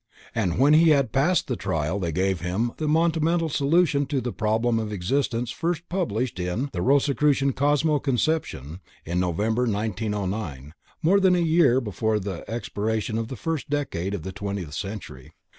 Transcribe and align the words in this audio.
And 0.33 0.57
when 0.57 0.73
he 0.73 0.89
had 0.89 1.11
passed 1.11 1.45
the 1.47 1.55
trial 1.55 1.99
they 1.99 2.11
gave 2.11 2.39
him 2.41 2.71
the 2.77 2.87
monumental 2.87 3.49
solution 3.49 4.07
of 4.11 4.23
the 4.23 4.33
problem 4.33 4.79
of 4.79 4.91
existence 4.91 5.51
first 5.51 5.87
published 5.89 6.39
in 6.39 6.71
"The 6.73 6.81
Rosicrucian 6.81 7.53
Cosmo 7.53 7.99
Conception" 7.99 8.79
in 9.05 9.19
November, 9.19 9.67
1909, 9.67 10.73
more 11.03 11.19
than 11.19 11.35
a 11.35 11.39
year 11.39 11.79
before 11.79 12.19
the 12.19 12.43
expiration 12.49 13.19
of 13.19 13.27
the 13.27 13.35
first 13.35 13.69
decade 13.69 14.15
of 14.15 14.23
the 14.23 14.31
twentieth 14.31 14.73
century. 14.73 15.33